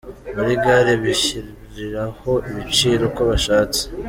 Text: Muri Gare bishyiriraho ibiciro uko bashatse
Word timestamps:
Muri 0.35 0.53
Gare 0.63 0.93
bishyiriraho 1.03 2.31
ibiciro 2.49 3.01
uko 3.09 3.21
bashatse 3.29 3.81